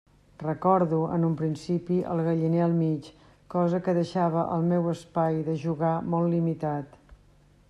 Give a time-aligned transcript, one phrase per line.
[0.43, 3.11] Recordo en un principi el galliner al mig,
[3.57, 7.03] cosa que deixava el meu espai de jugar molt limitat.